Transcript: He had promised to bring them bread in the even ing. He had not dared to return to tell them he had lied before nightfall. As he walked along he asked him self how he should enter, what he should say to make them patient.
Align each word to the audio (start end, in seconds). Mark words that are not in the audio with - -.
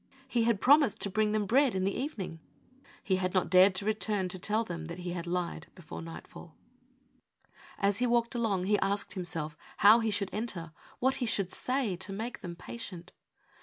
He 0.27 0.45
had 0.45 0.59
promised 0.59 0.99
to 1.01 1.11
bring 1.11 1.31
them 1.31 1.45
bread 1.45 1.75
in 1.75 1.83
the 1.83 1.93
even 1.95 2.21
ing. 2.25 2.39
He 3.03 3.17
had 3.17 3.35
not 3.35 3.51
dared 3.51 3.75
to 3.75 3.85
return 3.85 4.29
to 4.29 4.39
tell 4.39 4.63
them 4.63 4.87
he 4.89 5.11
had 5.11 5.27
lied 5.27 5.67
before 5.75 6.01
nightfall. 6.01 6.55
As 7.77 7.99
he 7.99 8.07
walked 8.07 8.33
along 8.33 8.63
he 8.63 8.79
asked 8.79 9.13
him 9.13 9.23
self 9.23 9.55
how 9.77 9.99
he 9.99 10.09
should 10.09 10.31
enter, 10.33 10.71
what 10.97 11.17
he 11.21 11.27
should 11.27 11.51
say 11.51 11.95
to 11.97 12.11
make 12.13 12.41
them 12.41 12.55
patient. 12.55 13.11